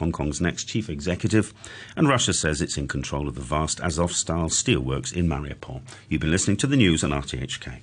[0.00, 1.54] Hong Kong's next chief executive,
[1.94, 5.82] and Russia says it's in control of the vast Azovstal steelworks in Mariupol.
[6.08, 7.80] You've been listening to the news on RTHK.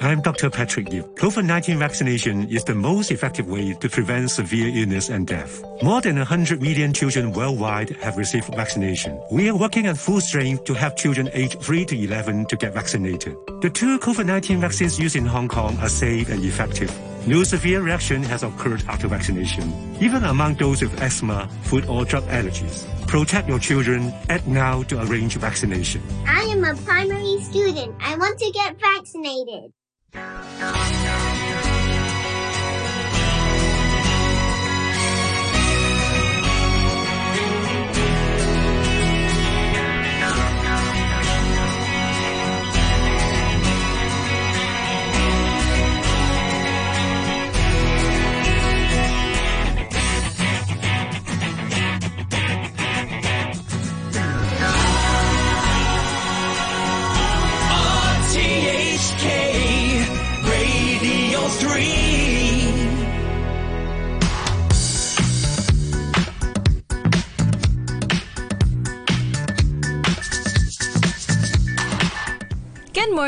[0.00, 0.50] I'm Dr.
[0.50, 1.16] Patrick Yip.
[1.16, 5.62] COVID 19 vaccination is the most effective way to prevent severe illness and death.
[5.82, 9.20] More than 100 million children worldwide have received vaccination.
[9.30, 12.74] We are working at full strength to help children aged 3 to 11 to get
[12.74, 13.36] vaccinated.
[13.60, 16.90] The two COVID 19 vaccines used in Hong Kong are safe and effective.
[17.26, 22.24] No severe reaction has occurred after vaccination, even among those with asthma, food or drug
[22.24, 22.86] allergies.
[23.06, 24.12] Protect your children.
[24.28, 26.00] Act now to arrange vaccination.
[26.26, 27.94] I am a primary student.
[28.00, 29.72] I want to get vaccinated.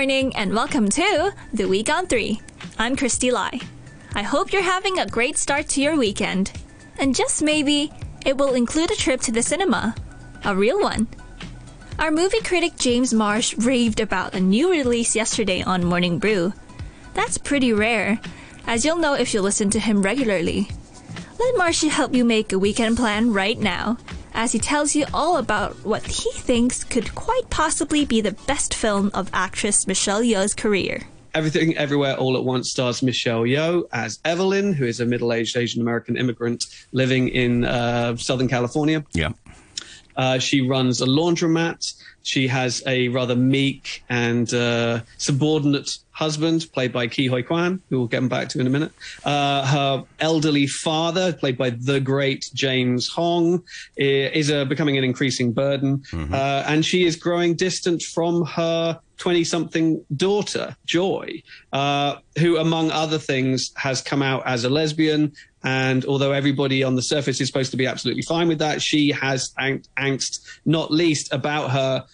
[0.03, 2.41] Morning and welcome to The Week on 3.
[2.77, 3.61] I'm Christy Lai.
[4.17, 6.50] I hope you're having a great start to your weekend.
[6.98, 7.92] And just maybe,
[8.27, 9.94] it will include a trip to the cinema.
[10.44, 11.06] A real one.
[12.00, 16.53] Our movie critic James Marsh raved about a new release yesterday on Morning Brew.
[17.14, 18.19] That's pretty rare,
[18.66, 20.66] as you'll know if you listen to him regularly.
[21.39, 23.98] Let Marshy help you make a weekend plan right now,
[24.34, 28.75] as he tells you all about what he thinks could quite possibly be the best
[28.75, 31.02] film of actress Michelle Yeoh's career.
[31.34, 35.56] Everything Everywhere All at Once stars Michelle Yeoh as Evelyn, who is a middle aged
[35.56, 39.03] Asian American immigrant living in uh, Southern California.
[39.14, 39.30] Yeah.
[40.17, 41.95] Uh, she runs a laundromat.
[42.25, 47.99] She has a rather meek and uh, subordinate husband, played by Ke Huy Quan, who
[47.99, 48.93] we'll get back to in a minute.
[49.25, 53.62] Uh, her elderly father, played by the great James Hong,
[53.97, 56.03] is uh, becoming an increasing burden.
[56.33, 62.91] Uh, and she is growing distant from her 20 something daughter, Joy, uh, who, among
[62.91, 65.33] other things, has come out as a lesbian.
[65.62, 69.12] And although everybody on the surface is supposed to be absolutely fine with that, she
[69.12, 72.05] has ang- angst, not least about her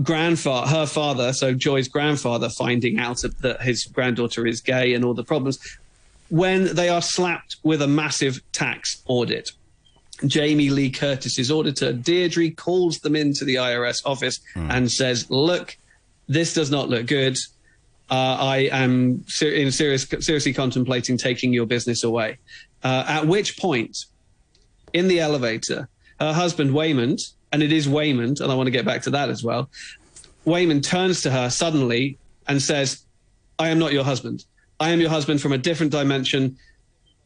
[0.00, 5.14] grandfather, her father, so Joy's grandfather, finding out that his granddaughter is gay and all
[5.14, 5.58] the problems
[6.28, 9.50] when they are slapped with a massive tax audit.
[10.24, 15.76] Jamie Lee Curtis's auditor, Deirdre, calls them into the IRS office and says, Look,
[16.28, 17.36] this does not look good.
[18.10, 22.38] Uh, I am ser- in serious, seriously contemplating taking your business away.
[22.82, 24.04] Uh, at which point,
[24.92, 25.88] in the elevator,
[26.20, 29.30] her husband, Waymond, and it is Waymond, and I want to get back to that
[29.30, 29.70] as well.
[30.46, 33.04] Waymond turns to her suddenly and says,
[33.58, 34.44] I am not your husband.
[34.80, 36.56] I am your husband from a different dimension.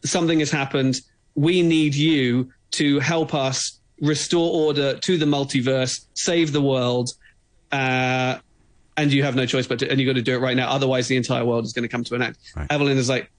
[0.05, 1.01] Something has happened.
[1.35, 7.11] We need you to help us restore order to the multiverse, save the world.
[7.73, 8.39] Uh,
[8.99, 10.69] and you have no choice but to, and you've got to do it right now.
[10.69, 12.37] Otherwise, the entire world is going to come to an end.
[12.69, 13.31] Evelyn is like,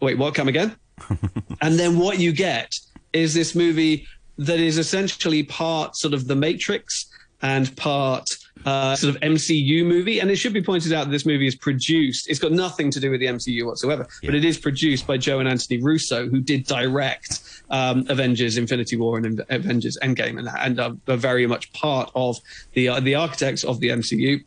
[0.00, 0.34] wait, what?
[0.34, 0.76] Come again?
[1.62, 2.74] and then what you get
[3.12, 4.06] is this movie
[4.38, 7.06] that is essentially part sort of The Matrix
[7.42, 8.28] and part
[8.64, 10.18] uh, sort of MCU movie.
[10.18, 12.28] And it should be pointed out that this movie is produced.
[12.28, 15.38] It's got nothing to do with the MCU whatsoever, but it is produced by Joe
[15.38, 20.80] and Anthony Russo, who did direct um, Avengers: Infinity War and Avengers: Endgame, and, and
[20.80, 22.38] are, are very much part of
[22.72, 24.42] the uh, the architects of the MCU.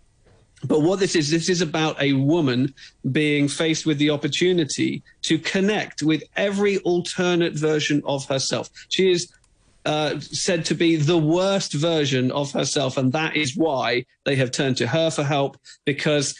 [0.63, 2.73] But what this is, this is about a woman
[3.11, 8.69] being faced with the opportunity to connect with every alternate version of herself.
[8.89, 9.31] She is
[9.85, 14.51] uh, said to be the worst version of herself, and that is why they have
[14.51, 16.35] turned to her for help because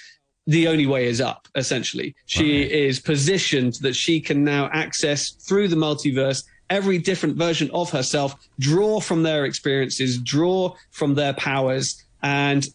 [0.48, 2.16] the only way is up, essentially.
[2.26, 7.90] She is positioned that she can now access through the multiverse every different version of
[7.92, 12.68] herself, draw from their experiences, draw from their powers, and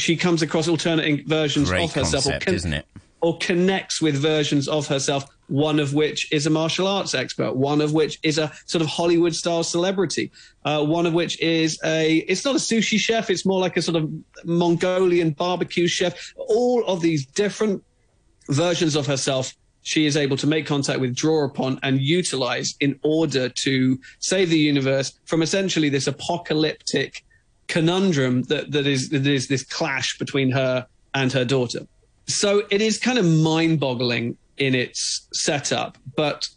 [0.00, 2.86] she comes across alternate versions Great of herself concept, con- isn't it?
[3.22, 7.80] or connects with versions of herself, one of which is a martial arts expert, one
[7.80, 10.30] of which is a sort of Hollywood style celebrity,
[10.64, 13.82] uh, one of which is a, it's not a sushi chef, it's more like a
[13.82, 14.10] sort of
[14.44, 16.32] Mongolian barbecue chef.
[16.36, 17.82] All of these different
[18.48, 22.98] versions of herself she is able to make contact with, draw upon, and utilize in
[23.02, 27.24] order to save the universe from essentially this apocalyptic
[27.70, 31.80] conundrum that, that is that is this clash between her and her daughter.
[32.26, 36.48] So it is kind of mind-boggling in its setup, but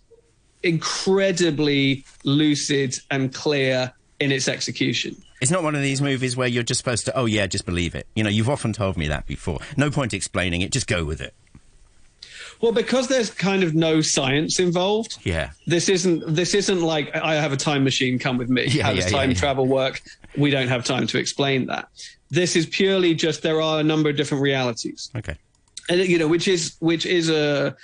[0.63, 5.15] incredibly lucid and clear in its execution.
[5.41, 7.95] It's not one of these movies where you're just supposed to, oh yeah, just believe
[7.95, 8.07] it.
[8.15, 9.59] You know, you've often told me that before.
[9.77, 11.33] No point explaining it, just go with it.
[12.63, 15.17] Well, because there's kind of no science involved.
[15.25, 15.49] Yeah.
[15.67, 18.67] This isn't this isn't like I have a time machine, come with me.
[18.67, 19.35] Yeah, How does yeah, time yeah.
[19.35, 20.01] travel work?
[20.37, 21.89] We don't have time to explain that.
[22.29, 25.11] This is purely just there are a number of different realities.
[25.13, 25.35] Okay.
[25.89, 27.75] and you know which is which is a,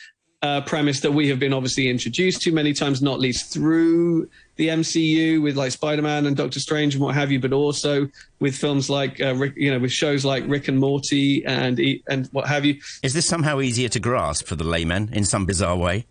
[0.43, 4.29] a premise that we have been obviously introduced to many times not least through
[4.59, 8.09] the MCU with like Spider-Man and Doctor Strange and what have you but also
[8.41, 12.03] with films like uh, Rick, you know with shows like Rick and Morty and E-
[12.09, 15.45] and what have you Is this somehow easier to grasp for the layman in some
[15.45, 16.05] bizarre way?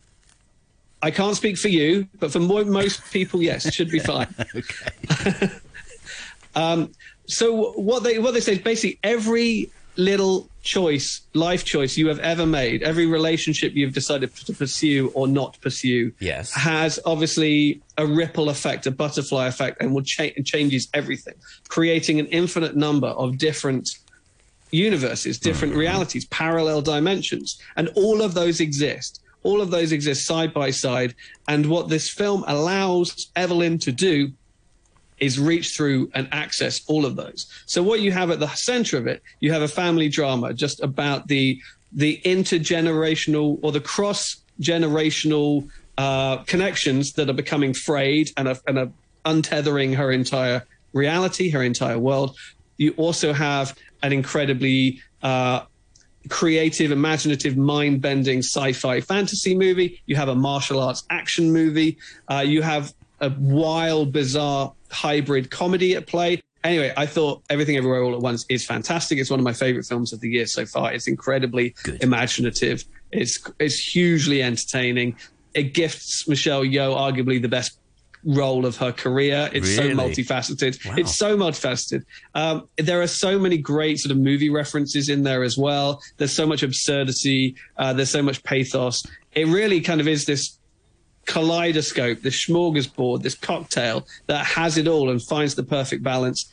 [1.03, 4.35] I can't speak for you but for mo- most people yes it should be fine
[4.57, 5.51] Okay.
[6.55, 6.91] Um,
[7.27, 12.19] so what they what they say is basically every little choice, life choice you have
[12.19, 16.53] ever made, every relationship you've decided to pursue or not pursue, Yes.
[16.53, 21.35] has obviously a ripple effect, a butterfly effect, and will cha- and changes everything,
[21.69, 23.89] creating an infinite number of different
[24.71, 25.81] universes, different mm-hmm.
[25.81, 29.23] realities, parallel dimensions, and all of those exist.
[29.45, 31.15] All of those exist side by side,
[31.47, 34.33] and what this film allows Evelyn to do
[35.21, 37.47] is reach through and access all of those.
[37.67, 40.83] So what you have at the center of it, you have a family drama just
[40.83, 41.61] about the
[41.93, 48.79] the intergenerational or the cross generational uh, connections that are becoming frayed and are, and
[48.79, 48.91] are
[49.25, 52.37] untethering her entire reality, her entire world.
[52.77, 55.63] You also have an incredibly uh,
[56.29, 60.01] creative, imaginative, mind bending sci fi fantasy movie.
[60.07, 61.99] You have a martial arts action movie.
[62.29, 66.41] Uh, you have a wild, bizarre hybrid comedy at play.
[66.65, 69.19] Anyway, I thought Everything Everywhere All at Once is fantastic.
[69.19, 70.93] It's one of my favorite films of the year so far.
[70.93, 72.03] It's incredibly Good.
[72.03, 72.85] imaginative.
[73.13, 75.17] It's it's hugely entertaining.
[75.55, 77.79] It gifts Michelle Yeoh arguably the best
[78.25, 79.49] role of her career.
[79.53, 79.95] It's Really?
[79.95, 80.85] so multifaceted.
[80.85, 80.97] Wow.
[80.99, 82.03] It's so multifaceted.
[82.35, 86.03] Um, there are so many great sort of movie references in there as well.
[86.17, 87.55] There's so much absurdity.
[87.77, 89.05] Uh, there's so much pathos.
[89.33, 90.58] It really kind of is this
[91.29, 96.51] kaleidoscope, this smorgasbord, this cocktail that has it all and finds the perfect balance.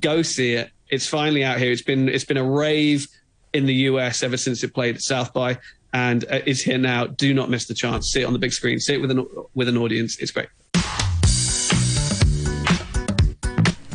[0.00, 0.70] Go see it.
[0.88, 1.72] It's finally out here.
[1.72, 3.06] It's been it's been a rave
[3.52, 5.58] in the US ever since it played at South by,
[5.92, 7.06] and uh, it's here now.
[7.06, 8.10] Do not miss the chance.
[8.12, 8.78] See it on the big screen.
[8.78, 10.18] See it with an with an audience.
[10.18, 10.48] It's great.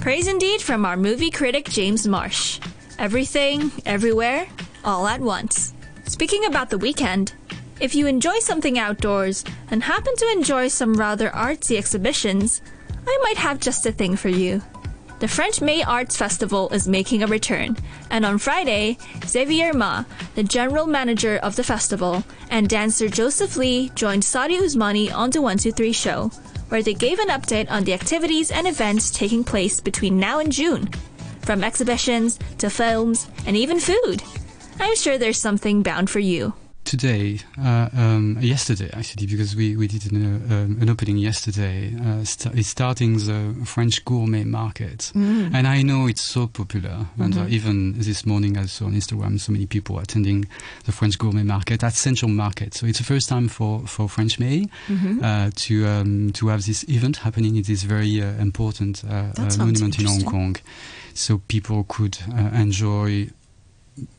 [0.01, 2.59] Praise indeed from our movie critic James Marsh.
[2.99, 4.47] Everything, everywhere,
[4.83, 5.73] all at once.
[6.05, 7.33] Speaking about the weekend,
[7.79, 12.61] if you enjoy something outdoors and happen to enjoy some rather artsy exhibitions,
[13.07, 14.61] I might have just a thing for you.
[15.19, 17.75] The French May Arts Festival is making a return,
[18.11, 20.03] and on Friday, Xavier Ma,
[20.35, 25.41] the general manager of the festival, and dancer Joseph Lee joined Saudi Usmani on the
[25.41, 26.27] 123 show,
[26.69, 30.51] where they gave an update on the activities and events taking place between now and
[30.51, 30.87] June,
[31.41, 34.21] from exhibitions to films and even food.
[34.79, 36.53] I'm sure there's something bound for you.
[36.87, 40.17] Today, uh, um, yesterday actually, because we, we did an,
[40.49, 41.93] uh, um, an opening yesterday.
[41.93, 47.07] Uh, st- it's starting the French gourmet market, and I know it's so popular.
[47.19, 50.47] And uh, even this morning, I saw on Instagram so many people attending
[50.85, 52.73] the French gourmet market at Central Market.
[52.73, 54.67] So it's the first time for for French May
[55.21, 60.05] uh, to um, to have this event happening in this very uh, important monument in
[60.05, 60.23] Hong.
[60.23, 60.55] Kong.
[61.13, 63.29] So people could uh, enjoy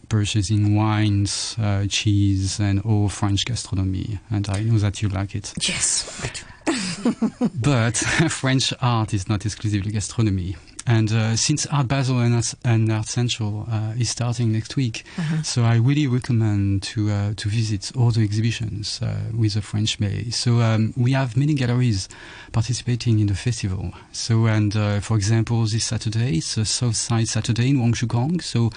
[0.08, 4.18] purchasing wines, uh, cheese, and all French gastronomy.
[4.30, 5.52] And I know that you like it.
[5.68, 6.20] Yes.
[6.24, 6.42] I do.
[7.54, 7.96] But
[8.30, 10.56] French art is not exclusively gastronomy.
[10.88, 15.04] And uh, since Art Basel and, and Art Central uh, is starting next week,
[15.45, 20.00] so I really recommend to uh, to visit all the exhibitions uh, with the French
[20.00, 20.30] May.
[20.30, 22.09] So um, we have many galleries
[22.52, 23.92] participating in the festival.
[24.12, 28.09] So and uh, for example, this Saturday it's a South Side Saturday in Wong Shu
[28.40, 28.71] So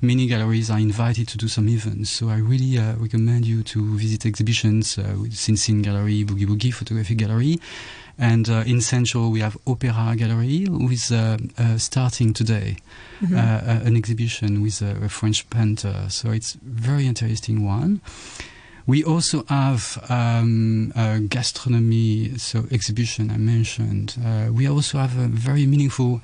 [0.00, 2.08] many galleries are invited to do some events.
[2.08, 6.46] So I really uh, recommend you to visit exhibitions uh, with Sin Sin Gallery, Boogie
[6.46, 7.58] Woogie Photography Gallery.
[8.18, 12.76] And uh, in Central, we have Opera Gallery, who is uh, uh, starting today
[13.32, 16.06] uh, uh, an exhibition with a, a French painter.
[16.08, 18.00] So it's very interesting one.
[18.88, 24.16] We also have um, a gastronomy so exhibition I mentioned.
[24.24, 26.22] Uh, we also have a very meaningful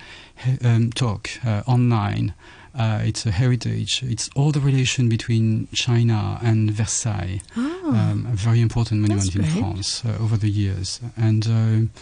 [0.65, 2.33] um, talk uh, online.
[2.75, 4.03] Uh, it's a heritage.
[4.03, 7.43] It's all the relation between China and Versailles,
[7.89, 9.53] um, a very important monument in great.
[9.53, 11.01] France uh, over the years.
[11.17, 12.01] And uh,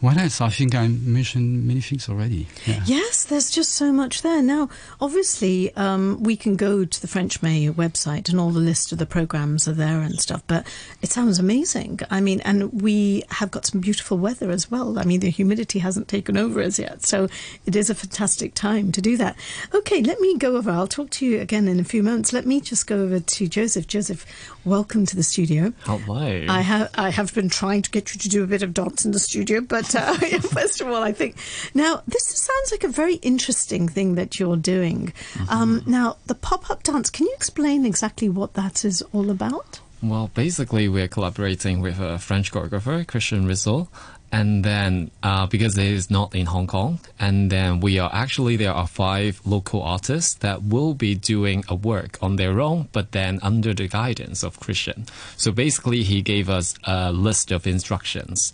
[0.00, 0.40] What else?
[0.40, 2.46] I think I mentioned many things already.
[2.64, 2.82] Yeah.
[2.86, 4.40] Yes, there's just so much there.
[4.42, 4.68] Now,
[5.00, 8.98] obviously, um, we can go to the French May website and all the list of
[8.98, 10.64] the programs are there and stuff, but
[11.02, 11.98] it sounds amazing.
[12.10, 15.00] I mean, and we have got some beautiful weather as well.
[15.00, 17.26] I mean, the humidity hasn't taken over as yet, so
[17.66, 19.34] it is a fantastic time to do that.
[19.74, 20.70] Okay, let me go over.
[20.70, 22.32] I'll talk to you again in a few moments.
[22.32, 23.88] Let me just go over to Joseph.
[23.88, 24.24] Joseph,
[24.64, 25.72] welcome to the studio.
[25.80, 26.46] Hello.
[26.48, 29.04] I have I have been trying to get you to do a bit of dance
[29.04, 31.36] in the studio, but uh, first of all, I think
[31.74, 35.12] now this sounds like a very interesting thing that you're doing.
[35.48, 37.10] Um, now, the pop up dance.
[37.10, 39.80] Can you explain exactly what that is all about?
[40.02, 43.88] Well, basically, we're collaborating with a French choreographer, Christian Rizzo.
[44.30, 48.56] And then, uh, because it is not in Hong Kong, and then we are actually,
[48.56, 53.12] there are five local artists that will be doing a work on their own, but
[53.12, 55.06] then under the guidance of Christian.
[55.38, 58.52] So basically, he gave us a list of instructions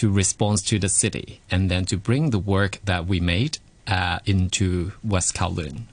[0.00, 4.18] to respond to the city, and then to bring the work that we made uh,
[4.26, 5.84] into West Kowloon.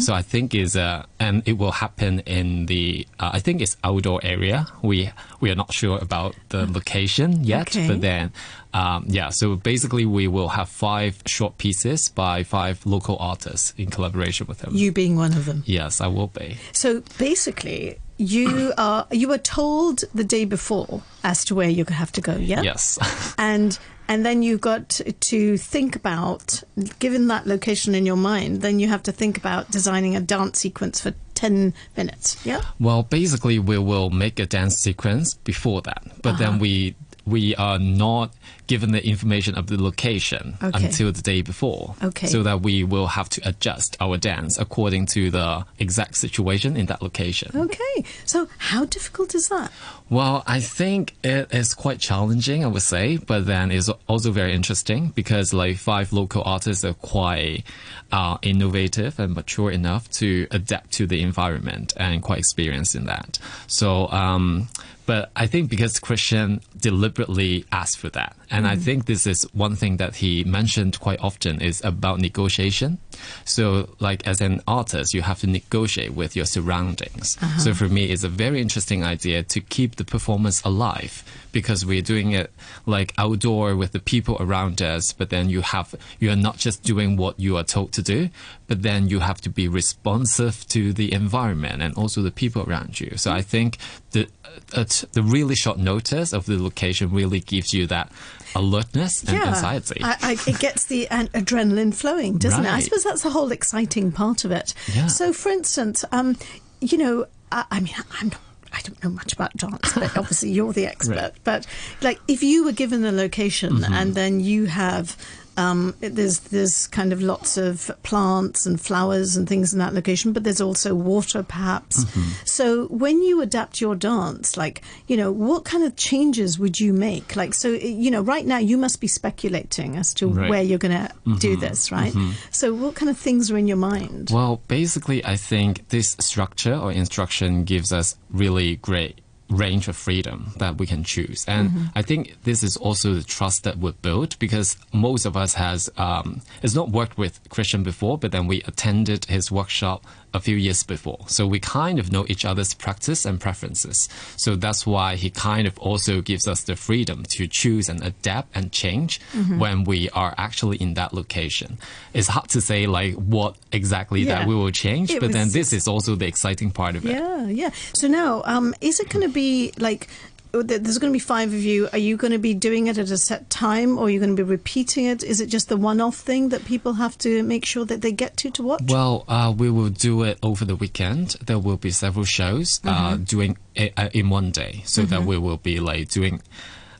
[0.00, 3.76] So I think is uh, and it will happen in the uh, I think it's
[3.84, 4.66] outdoor area.
[4.82, 7.86] We we are not sure about the location yet, Okay.
[7.86, 8.32] but then
[8.72, 9.28] um, yeah.
[9.30, 14.58] So basically, we will have five short pieces by five local artists in collaboration with
[14.58, 14.72] them.
[14.74, 15.62] You being one of them.
[15.66, 16.56] yes, I will be.
[16.72, 22.12] So basically, you are you were told the day before as to where you have
[22.12, 22.36] to go.
[22.36, 22.62] Yeah.
[22.62, 22.98] Yes.
[23.38, 25.00] And and then you got
[25.30, 26.62] to think about
[26.98, 28.60] given that location in your mind.
[28.60, 32.36] Then you have to think about designing a dance sequence for ten minutes.
[32.44, 32.60] Yeah.
[32.78, 36.38] Well, basically, we will make a dance sequence before that, but Uh-huh.
[36.42, 36.94] then we
[37.26, 38.32] we are not
[38.66, 40.86] given the information of the location Okay.
[40.86, 41.94] until the day before.
[42.02, 42.26] Okay.
[42.28, 46.86] So that we will have to adjust our dance according to the exact situation in
[46.86, 47.50] that location.
[47.54, 48.04] Okay.
[48.26, 49.72] So how difficult is that?
[50.08, 54.52] Well, I think it is quite challenging, I would say, but then it's also very
[54.54, 57.64] interesting because like five local artists are quite
[58.12, 63.38] uh, innovative and mature enough to adapt to the environment and quite experienced in that.
[63.66, 64.68] So, um,
[65.10, 69.76] but I think because Christian deliberately asked for that, and I think this is one
[69.76, 72.98] thing that he mentioned quite often is about negotiation.
[73.44, 77.36] So, like as an artist, you have to negotiate with your surroundings.
[77.58, 82.02] So for me, it's a very interesting idea to keep the performance alive because we're
[82.02, 82.52] doing it
[82.86, 85.12] like outdoor with the people around us.
[85.12, 88.30] But then you have you are not just doing what you are told to do,
[88.66, 93.00] but then you have to be responsive to the environment and also the people around
[93.00, 93.16] you.
[93.16, 93.78] So I think
[94.12, 94.28] the
[94.72, 98.10] uh, the really short notice of the location really gives you that
[98.54, 100.00] alertness and anxiety.
[100.02, 102.72] I, I, it gets the adrenaline flowing, doesn't it?
[102.72, 104.74] I suppose that's the whole exciting part of it.
[104.94, 105.06] Yeah.
[105.06, 106.36] So, for instance, um,
[106.80, 108.40] you know, I, I mean, I'm not.
[108.72, 111.16] I don't know much about dance, but obviously you're the expert.
[111.16, 111.32] Right.
[111.42, 111.66] But
[112.02, 113.92] like, if you were given a location Mm-hmm.
[113.92, 115.16] and then you have,
[115.56, 120.32] um, there's there's kind of lots of plants and flowers and things in that location,
[120.32, 122.04] but there's also water, perhaps.
[122.04, 122.30] Mm-hmm.
[122.44, 126.92] So when you adapt your dance, like you know, what kind of changes would you
[126.92, 127.36] make?
[127.36, 130.40] Like, so you know, right now you must be speculating as to Right.
[130.40, 130.50] Mm-hmm.
[130.50, 132.14] where you're going to do this, right?
[132.50, 134.30] So what kind of things are in your mind?
[134.32, 140.52] Well, basically, I think this structure or instruction gives us really great range of freedom
[140.58, 141.44] that we can choose.
[141.48, 145.54] And i think this is also the trust that we built because most of us
[145.54, 150.40] has um has not worked with christian before but then we attended his workshop a
[150.40, 154.86] few years before so we kind of know each other's practice and preferences so that's
[154.86, 159.20] why he kind of also gives us the freedom to choose and adapt and change
[159.58, 161.78] when we are actually in that location
[162.14, 164.38] it's hard to say like what exactly Yeah.
[164.40, 167.12] that we will change It but then this is also the exciting part of it
[167.12, 167.70] Yeah, yeah.
[167.94, 170.08] So now, um, is it going to be like?
[170.54, 171.88] Oh, th- There's going to be five of you.
[171.92, 174.34] Are you going to be doing it at a set time, or are you going
[174.36, 175.22] to be repeating it?
[175.22, 178.36] Is it just the one-off thing that people have to make sure that they get
[178.38, 178.82] to to watch?
[178.86, 181.36] Well, uh, we will do it over the weekend.
[181.44, 183.22] There will be several shows uh, Mm-hmm.
[183.24, 186.40] doing it uh, in one day, so that we will be like doing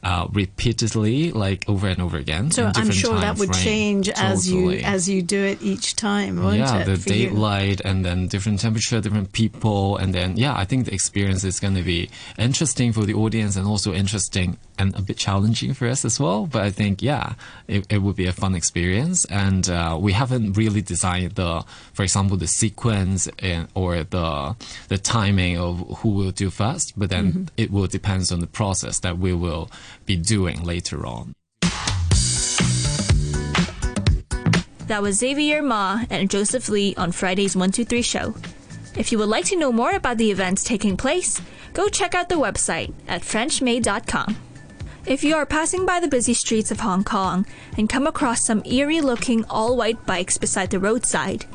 [0.03, 2.51] uh, repeatedly, like over and over again.
[2.51, 3.65] so I'm sure that would frame.
[3.65, 6.85] change as you as you do it each time, won't yeah, it?
[6.87, 7.29] the for you?
[7.31, 11.61] daylight and then different temperature, different people, and then yeah, I think the experience is
[11.61, 15.87] going to be interesting for the audience and also interesting and a bit challenging for
[15.89, 16.47] us as well.
[16.47, 17.35] But I think yeah,
[17.69, 22.03] it, it would be a fun experience, and uh, we haven't really designed the, for
[22.03, 24.57] example, the sequence and, or the
[24.89, 27.45] the timing of who will do first, but then Mm-hmm.
[27.59, 29.71] it will depends on the process that we will
[30.07, 31.35] be doing later on.
[34.87, 38.35] That was Xavier Ma and Joseph Lee on Friday's 123 show.
[38.97, 41.41] If you would like to know more about the events taking place,
[41.73, 44.37] go check out the website at FrenchMay.com.
[45.07, 47.47] If you are passing by the busy streets of Hong Kong
[47.79, 51.47] and come across some eerie looking all white bikes beside the roadside,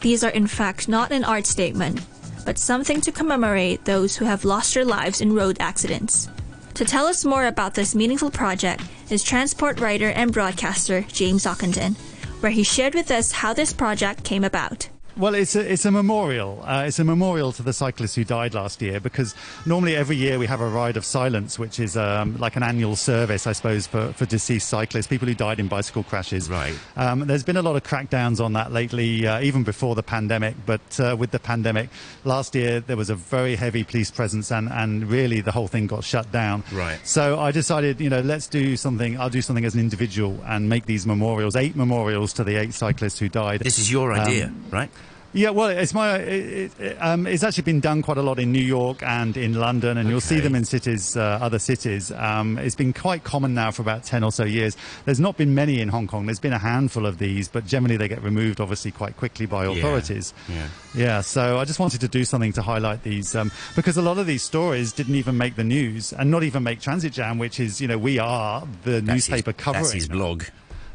[0.00, 2.00] these are in fact not an art statement,
[2.44, 6.28] but something to commemorate those who have lost their lives in road accidents.
[6.74, 11.96] To tell us more about this meaningful project is transport writer and broadcaster James Ockenden,
[12.40, 14.88] where he shared with us how this project came about.
[15.16, 16.62] Well, it's a, it's a memorial.
[16.64, 19.34] Uh, it's a memorial to the cyclists who died last year because
[19.66, 22.96] normally every year we have a ride of silence, which is um, like an annual
[22.96, 26.48] service, I suppose, for, for deceased cyclists, people who died in bicycle crashes.
[26.48, 26.74] Right.
[26.96, 30.54] Um, there's been a lot of crackdowns on that lately, uh, even before the pandemic.
[30.64, 31.90] But uh, with the pandemic,
[32.24, 35.86] last year there was a very heavy police presence and, and really the whole thing
[35.86, 36.64] got shut down.
[36.72, 36.98] Right.
[37.06, 39.20] So I decided, you know, let's do something.
[39.20, 42.72] I'll do something as an individual and make these memorials, eight memorials to the eight
[42.72, 43.60] cyclists who died.
[43.60, 44.90] This is your Um, idea, right?
[45.34, 46.16] Yeah, well, it's my.
[46.16, 49.54] It, it, um, it's actually been done quite a lot in New York and in
[49.54, 52.12] London, and you'll see them in cities, uh, other cities.
[52.12, 54.76] Um, it's been quite common now for about ten or so years.
[55.06, 56.26] There's not been many in Hong Kong.
[56.26, 59.64] There's been a handful of these, but generally they get removed, obviously, quite quickly by
[59.64, 60.34] authorities.
[60.48, 60.68] yeah.
[60.94, 64.18] Yeah, so I just wanted to do something to highlight these um, because a lot
[64.18, 67.58] of these stories didn't even make the news, and not even make Transit Jam, which
[67.58, 69.82] is, you know, we are the That's newspaper his, covering.
[69.84, 70.44] That's his blog.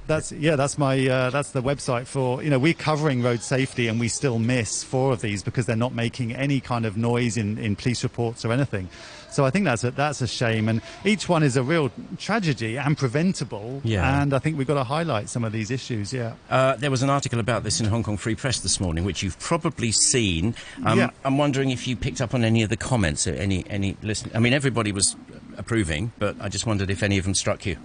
[0.07, 0.55] That's yeah.
[0.55, 4.07] That's my uh, that's the website for you know we're covering road safety and we
[4.07, 7.75] still miss four of these because they're not making any kind of noise in, in
[7.75, 8.89] police reports or anything.
[9.29, 10.69] So I think that's a, that's a shame.
[10.69, 13.81] And each one is a real tragedy and preventable.
[13.83, 14.21] Yeah.
[14.21, 16.13] And I think we've got to highlight some of these issues.
[16.13, 16.33] Yeah.
[16.49, 19.21] Uh, there was an article about this in Hong Kong Free Press this morning, which
[19.21, 20.55] you've probably seen.
[20.85, 21.09] Um, Yeah.
[21.25, 24.31] I'm wondering if you picked up on any of the comments, or any any listen.
[24.33, 25.15] I mean, everybody was
[25.57, 27.75] approving, but I just wondered if any of them struck you.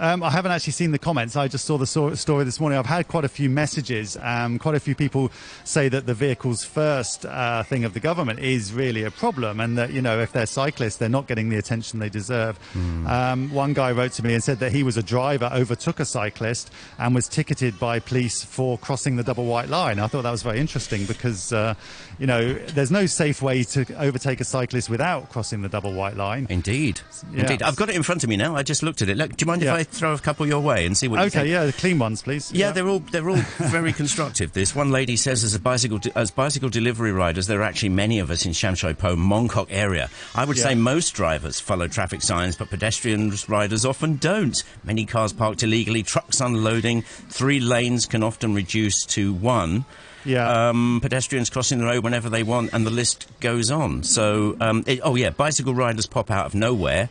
[0.00, 1.36] Um, I haven't actually seen the comments.
[1.36, 2.78] I just saw the story this morning.
[2.78, 4.16] I've had quite a few messages.
[4.22, 5.30] Um, quite a few people
[5.64, 9.76] say that the vehicles first uh, thing of the government is really a problem, and
[9.76, 12.58] that you know if they're cyclists, they're not getting the attention they deserve.
[13.06, 16.06] Um, one guy wrote to me and said that he was a driver, overtook a
[16.06, 19.98] cyclist, and was ticketed by police for crossing the double white line.
[19.98, 21.74] I thought that was very interesting because uh,
[22.20, 26.16] you know there's no safe way to overtake a cyclist without crossing the double white
[26.16, 26.46] line.
[26.50, 27.00] Indeed,
[27.32, 27.40] Yeah.
[27.40, 27.62] indeed.
[27.62, 28.54] I've got it in front of me now.
[28.54, 29.16] I just looked at it.
[29.16, 29.72] Look, do you mind Yeah.
[29.74, 31.42] if I throw a couple your way and see what you think?
[31.42, 32.52] Okay, yeah, the clean ones, please.
[32.52, 34.52] Yeah, they're all they're all very constructive.
[34.52, 37.88] This one lady says, as a bicycle de- as bicycle delivery riders, there are actually
[37.88, 40.10] many of us in Sham Shui Po, Mongkok area.
[40.34, 40.64] I would Yeah.
[40.64, 44.62] say most drivers follow traffic signs, but pedestrian riders often don't.
[44.84, 47.02] Many cars parked illegally, trucks unloading.
[47.30, 49.86] Three lanes can often reduce to one.
[50.24, 50.68] Yeah.
[50.68, 54.02] Um, pedestrians crossing the road whenever they want, and the list goes on.
[54.02, 57.08] So, um, it, oh yeah, bicycle riders pop out of nowhere.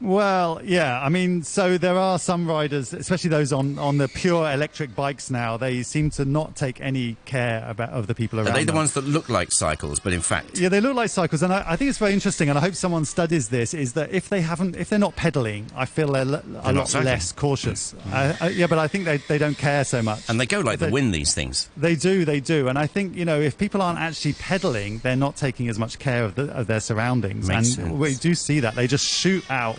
[0.00, 1.00] Well, yeah.
[1.02, 5.28] I mean, so there are some riders, especially those on, on the pure electric bikes
[5.30, 5.56] now.
[5.56, 8.48] They seem to not take any care about of the people around.
[8.48, 8.76] Are they the them.
[8.76, 11.64] ones that look like cycles, but in fact, Yeah, they look like cycles, and I,
[11.66, 12.48] I think it's very interesting.
[12.48, 13.74] And I hope someone studies this.
[13.74, 16.74] Is that if they haven't, if they're not pedaling, I feel they're l- a not
[16.74, 17.06] lot cycling.
[17.06, 17.94] less cautious.
[18.12, 20.20] Uh, uh, yeah, but I think they, they don't care so much.
[20.28, 21.08] and they go like the They- wind.
[21.12, 21.68] These things.
[21.76, 25.16] They do, they do, and I think you know if people aren't actually pedaling, they're
[25.16, 27.92] not taking as much care of, the, of their surroundings, Makes and sense.
[27.92, 29.78] we do see that they just shoot out.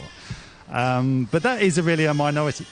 [0.72, 2.65] Um, but that is a really a minority.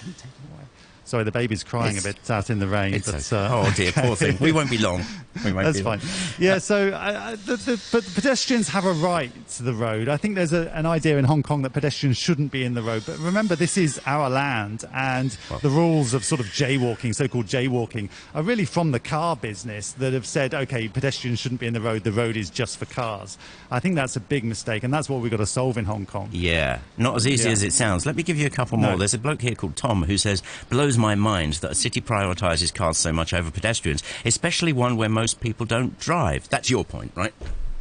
[1.07, 2.91] Sorry, the baby's crying It's- a bit out in the rain.
[3.05, 3.35] But, okay.
[3.37, 4.37] uh, oh dear, poor thing.
[4.41, 5.03] We won't be long.
[5.45, 5.99] We won't That's be long.
[5.99, 6.09] fine.
[6.43, 10.09] Yeah, so uh, the, the, but pedestrians have a right to the road.
[10.09, 12.81] I think there's a, an idea in Hong Kong that pedestrians shouldn't be in the
[12.81, 13.03] road.
[13.05, 15.29] But remember, this is our land, and
[15.61, 20.11] the rules of sort of jaywalking, so-called jaywalking, are really from the car business that
[20.13, 22.03] have said, okay, pedestrians shouldn't be in the road.
[22.03, 23.37] The road is just for cars.
[23.69, 26.07] I think that's a big mistake, and that's what we've got to solve in Hong
[26.07, 26.29] Kong.
[26.31, 27.51] Yeah, not as easy Yeah.
[27.53, 28.07] as it sounds.
[28.07, 28.93] Let me give you a couple more.
[28.93, 28.97] No.
[28.97, 30.41] There's a bloke here called Tom who says,
[30.71, 35.09] blows my mind that a city prioritises cars so much over pedestrians, especially one where
[35.09, 36.47] most people don't drive.
[36.49, 37.33] That's your point, right?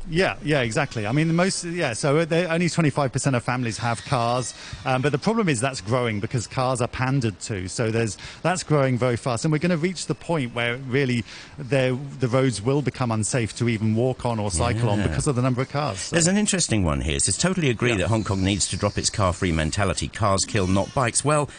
[0.09, 1.05] Yeah, yeah, exactly.
[1.05, 2.29] I mean, most, yeah, so only
[2.69, 6.87] 25% of families have cars, um, but the problem is that's growing because cars are
[6.87, 7.67] pandered to.
[7.69, 9.45] So there's, that's growing very fast.
[9.45, 11.25] And we're going to reach the point where really
[11.59, 11.99] the
[12.31, 15.61] roads will become unsafe to even walk on or cycle on because of the number
[15.63, 15.99] of cars.
[15.99, 17.17] So- There's an interesting one here.
[17.17, 20.07] It says, totally agree that Hong Kong needs to drop its car-free mentality.
[20.07, 21.25] Cars kill, not bikes.
[21.25, 21.51] Well,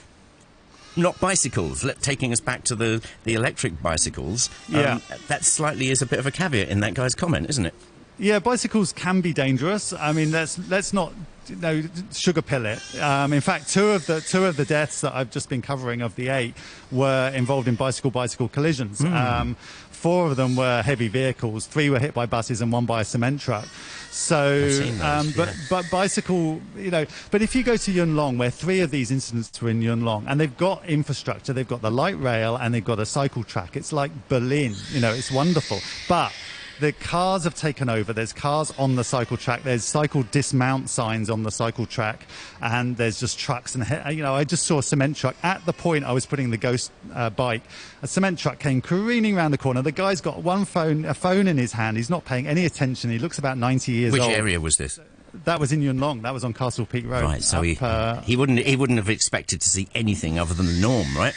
[0.97, 1.83] not bicycles.
[1.83, 4.49] Let, taking us back to the, the electric bicycles.
[4.69, 4.99] um, Yeah.
[5.27, 7.73] that slightly is a bit of a caveat in that guy's comment, isn't it?
[8.19, 9.93] Yeah, bicycles can be dangerous.
[9.93, 11.13] I mean, let's let's not
[11.47, 12.81] you know, sugar pill it.
[12.99, 16.01] Um, in fact, two of the two of the deaths that I've just been covering
[16.01, 16.55] of the eight
[16.91, 19.01] were involved in bicycle bicycle collisions.
[19.01, 19.55] Um,
[19.97, 21.65] four of them were heavy vehicles.
[21.65, 23.67] Three were hit by buses and one by a cement truck.
[24.12, 25.53] So, those, um, but yeah.
[25.69, 29.12] but bicycle, you know, but if you go to Yuen Long, where three of these
[29.12, 32.73] incidents were in Yuen Long, and they've got infrastructure, they've got the light rail, and
[32.73, 33.75] they've got a cycle track.
[33.75, 35.79] It's like Berlin, you know, it's wonderful.
[36.07, 36.31] But
[36.79, 38.13] the cars have taken over.
[38.13, 39.63] There's cars on the cycle track.
[39.63, 42.25] There's cycle dismount signs on the cycle track,
[42.61, 43.75] and there's just trucks.
[43.75, 46.49] And you know, I just saw a cement truck at the point I was putting
[46.51, 47.63] the ghost uh, bike.
[48.01, 49.81] A cement truck came careening around the corner.
[49.81, 51.97] The guy's got one phone, a phone in his hand.
[51.97, 53.09] He's not paying any attention.
[53.09, 54.31] He looks about 90 years Which old.
[54.31, 54.99] Which area was this?
[55.45, 56.21] That was in Yuen Long.
[56.23, 57.23] That was on Castle Peak Road.
[57.23, 60.53] Right, so up, he uh, he wouldn't he wouldn't have expected to see anything other
[60.53, 61.33] than the norm, right?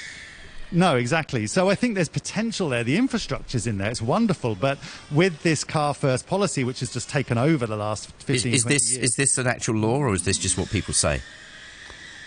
[0.72, 1.46] No, exactly.
[1.46, 2.84] So I think there's potential there.
[2.84, 3.90] The infrastructure's in there.
[3.90, 4.54] It's wonderful.
[4.54, 4.78] But
[5.10, 8.62] with this car first policy, which has just taken over the last 15 Is, is
[8.62, 9.04] 20 this years.
[9.04, 11.20] is this an actual law or is this just what people say?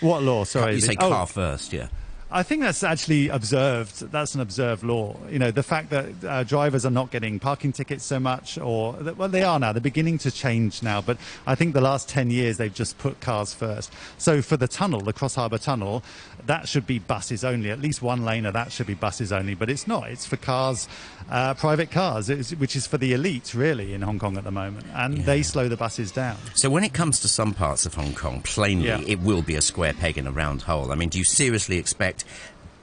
[0.00, 0.44] What law?
[0.44, 0.74] Sorry.
[0.74, 1.88] you say oh, car first, yeah.
[2.30, 4.10] I think that's actually observed.
[4.10, 5.16] That's an observed law.
[5.30, 8.94] You know, the fact that uh, drivers are not getting parking tickets so much, or
[9.16, 9.72] well, they are now.
[9.72, 11.00] They're beginning to change now.
[11.00, 13.92] But I think the last ten years they've just put cars first.
[14.18, 16.02] So for the tunnel, the Cross Harbour Tunnel,
[16.46, 17.70] that should be buses only.
[17.70, 19.54] At least one lane of that should be buses only.
[19.54, 20.10] But it's not.
[20.10, 20.88] It's for cars,
[21.30, 24.86] uh, private cars, which is for the elite really in Hong Kong at the moment,
[24.94, 26.36] and they slow the buses down.
[26.54, 29.00] So when it comes to some parts of Hong Kong, plainly Yeah.
[29.06, 30.90] it will be a square peg in a round hole.
[30.90, 32.23] I mean, do you seriously expect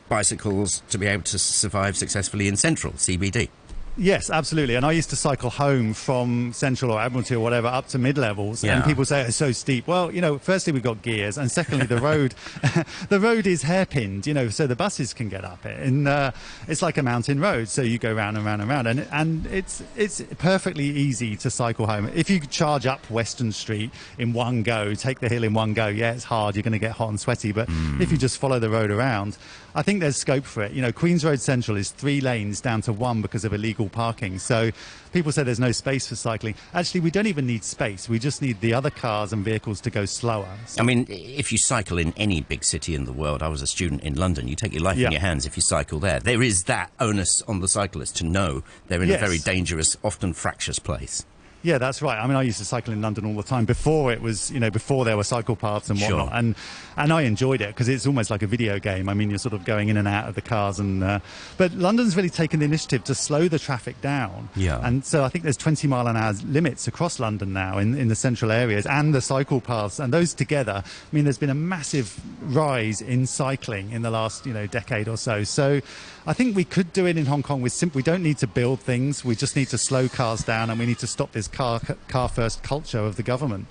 [0.09, 3.49] bicycles to be able to survive successfully in central CBD?
[3.97, 4.75] Yes, absolutely.
[4.75, 8.17] And I used to cycle home from Central or Admiralty or whatever up to mid
[8.17, 8.75] levels, Yeah.
[8.77, 9.85] and people say it's so steep.
[9.85, 12.33] Well, you know, firstly we've got gears, and secondly the road,
[13.09, 16.31] the road is hairpinned, you know, so the buses can get up it, and uh,
[16.69, 19.45] it's like a mountain road, so you go round and round and round, and and
[19.47, 24.63] it's it's perfectly easy to cycle home if you charge up Western Street in one
[24.63, 25.87] go, take the hill in one go.
[25.87, 27.67] Yeah, it's hard, you're going to get hot and sweaty, but
[27.99, 29.37] if you just follow the road around.
[29.73, 30.73] I think there's scope for it.
[30.73, 34.37] You know, Queens Road Central is three lanes down to one because of illegal parking.
[34.39, 34.71] So
[35.13, 36.55] people say there's no space for cycling.
[36.73, 38.09] Actually, we don't even need space.
[38.09, 40.47] We just need the other cars and vehicles to go slower.
[40.79, 43.67] I mean, if you cycle in any big city in the world, I was a
[43.67, 45.07] student in London, you take your life Yeah.
[45.07, 46.19] in your hands if you cycle there.
[46.19, 49.21] There is that onus on the cyclist to know they're in Yes.
[49.21, 51.25] a very dangerous, often fractious place.
[51.63, 52.17] Yeah, that's right.
[52.17, 54.59] I mean, I used to cycle in London all the time before it was, you
[54.59, 56.17] know, before there were cycle paths and Sure.
[56.17, 56.37] whatnot.
[56.37, 56.55] And
[56.97, 59.07] and I enjoyed it because it's almost like a video game.
[59.09, 61.19] I mean, you're sort of going in and out of the cars, and uh,
[61.57, 64.49] but London's really taken the initiative to slow the traffic down.
[64.55, 64.79] Yeah.
[64.85, 68.07] And so I think there's 20 mile an hour limits across London now in, in
[68.07, 70.83] the central areas and the cycle paths, and those together.
[70.85, 75.07] I mean, there's been a massive rise in cycling in the last, you know, decade
[75.07, 75.43] or so.
[75.43, 75.81] So
[76.27, 77.61] I think we could do it in Hong Kong.
[77.61, 79.25] We don't need to build things.
[79.25, 82.29] We just need to slow cars down, and we need to stop this car car
[82.29, 83.65] first culture of the government.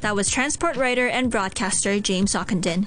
[0.00, 2.86] That was transport writer and broadcaster James Ockenden.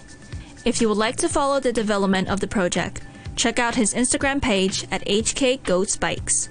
[0.66, 3.02] If you would like to follow the development of the project,
[3.36, 6.50] check out his Instagram page at HK Ghost Bikes.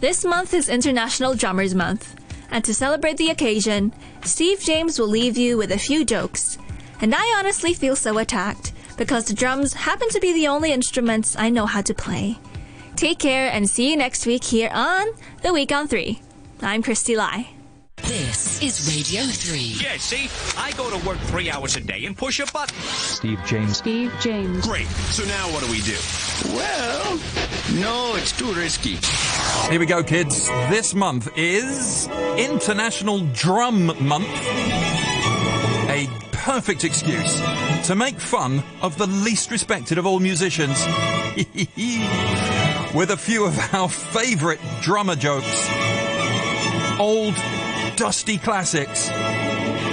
[0.00, 2.16] This month is International Drummers Month,
[2.50, 3.92] and to celebrate the occasion,
[4.24, 6.56] Steve James will leave you with a few jokes.
[7.02, 11.36] And I honestly feel so attacked because the drums happen to be the only instruments
[11.38, 12.38] I know how to play.
[12.96, 15.06] Take care and see you next week here on
[15.42, 16.20] The Week on 3.
[16.62, 17.50] I'm Christy Lai.
[18.02, 19.58] This is Radio 3.
[19.82, 22.76] Yeah, see, I go to work three hours a day and push a button.
[22.78, 23.78] Steve James.
[23.78, 24.66] Steve James.
[24.66, 24.86] Great.
[24.86, 25.96] So now what do we do?
[26.54, 27.18] Well,
[27.80, 28.96] no, it's too risky.
[29.70, 30.46] Here we go, kids.
[30.70, 32.06] This month is
[32.36, 34.95] International Drum Month.
[36.46, 37.40] Perfect excuse
[37.88, 40.86] to make fun of the least respected of all musicians.
[42.94, 45.68] With a few of our favourite drummer jokes.
[47.00, 47.34] Old,
[47.96, 49.10] dusty classics,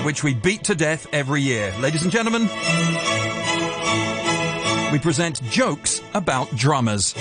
[0.06, 1.74] which we beat to death every year.
[1.80, 2.44] Ladies and gentlemen,
[4.92, 7.14] we present jokes about drummers.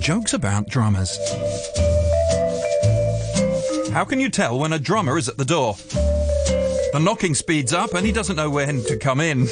[0.00, 1.18] Jokes about drummers.
[3.94, 5.74] How can you tell when a drummer is at the door?
[6.92, 9.42] The knocking speeds up and he doesn't know when to come in.
[9.42, 9.46] I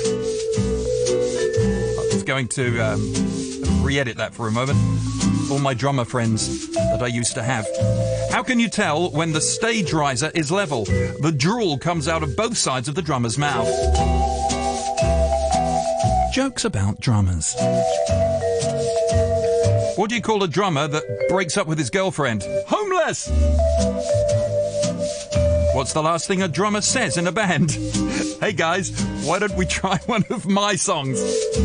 [2.12, 3.14] was going to um,
[3.84, 4.80] re edit that for a moment.
[5.48, 7.68] All my drummer friends that I used to have.
[8.32, 10.86] How can you tell when the stage riser is level?
[10.86, 13.68] The drool comes out of both sides of the drummer's mouth.
[16.34, 17.54] Jokes about drummers.
[19.94, 22.44] What do you call a drummer that breaks up with his girlfriend?
[22.66, 23.28] Homeless!
[25.72, 27.78] What's the last thing a drummer says in a band?
[28.42, 28.90] Hey guys,
[29.24, 31.20] why don't we try one of my songs?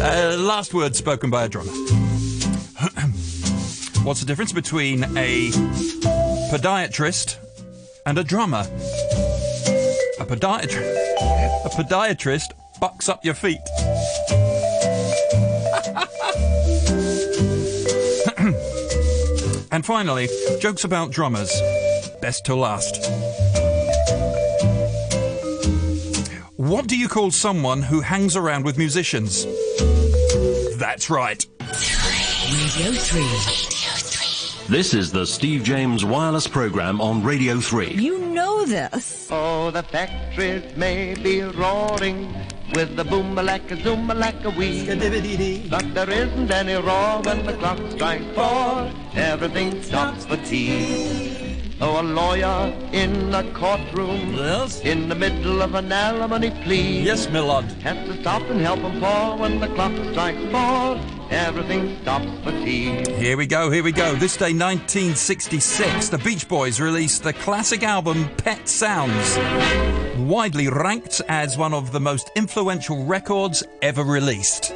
[0.00, 1.70] uh, last word spoken by a drummer.
[4.02, 5.50] What's the difference between a
[6.50, 7.36] podiatrist
[8.06, 8.66] and a drummer?
[10.18, 13.60] A podiatrist, a podiatrist bucks up your feet.
[19.70, 20.28] and finally,
[20.58, 21.52] jokes about drummers.
[22.20, 23.10] Best to last.
[26.56, 29.46] What do you call someone who hangs around with musicians?
[30.78, 31.44] That's right.
[31.60, 34.74] Radio 3.
[34.74, 37.90] This is the Steve James Wireless Program on Radio 3.
[37.90, 39.28] You know this.
[39.30, 42.34] Oh, the factories may be roaring
[42.74, 44.86] with the boom a like a zoom a like a wee.
[45.68, 48.90] But there isn't any roar when the clock strikes four.
[49.14, 51.45] Everything stops for tea.
[51.78, 54.32] Oh, a lawyer in a courtroom.
[54.32, 54.80] Yes?
[54.80, 57.02] In the middle of an alimony plea.
[57.02, 57.66] Yes, my lord.
[57.82, 60.98] Has to stop and help him for when the clock strikes four.
[61.30, 63.04] Everything stops for tea.
[63.16, 64.14] Here we go, here we go.
[64.14, 69.36] This day, 1966, the Beach Boys released the classic album Pet Sounds,
[70.18, 74.72] widely ranked as one of the most influential records ever released.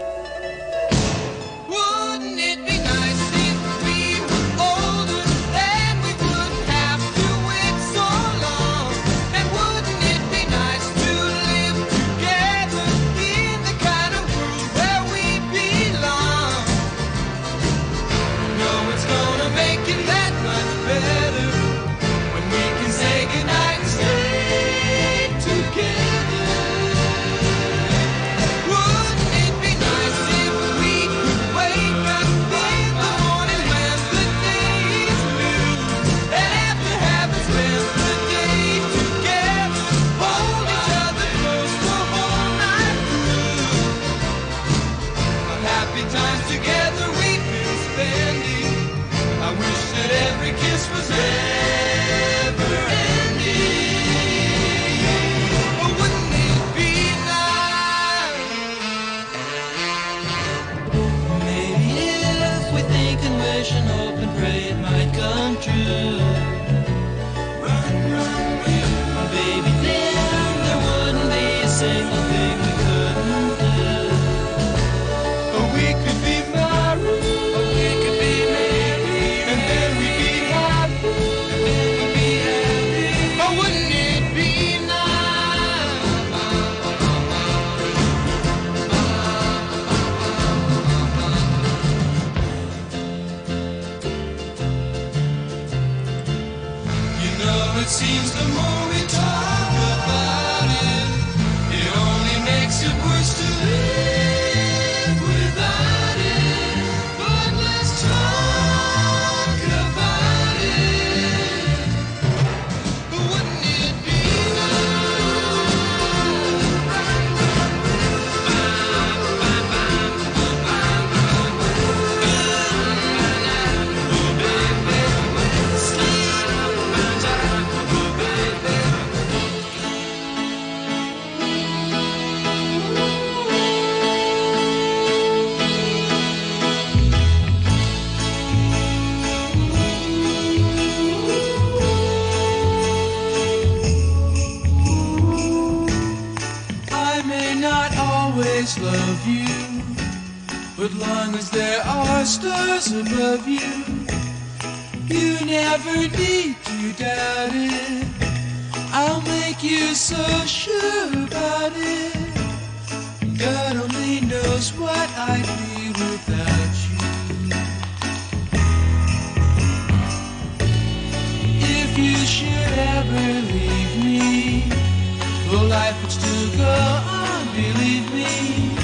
[175.70, 176.78] Life would still go
[177.22, 178.74] on, believe me.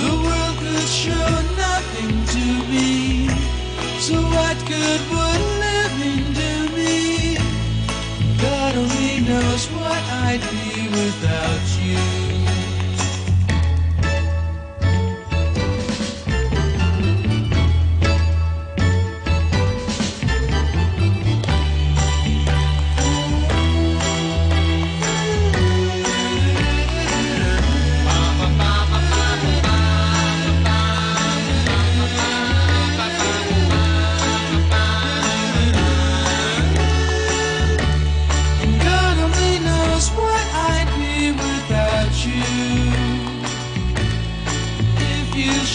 [0.00, 1.30] The world could show
[1.64, 3.28] nothing to me.
[4.00, 5.25] So what good would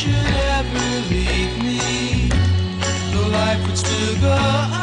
[0.01, 2.27] should ever leave me,
[3.11, 4.80] the life would still go on.